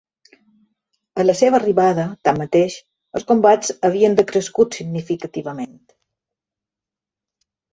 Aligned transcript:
A 1.23 1.25
la 1.25 1.35
seva 1.41 1.57
arribada, 1.61 2.05
tanmateix, 2.29 2.77
els 3.19 3.27
combats 3.33 3.71
havien 3.91 4.19
decrescut 4.21 4.79
significativament. 4.81 5.77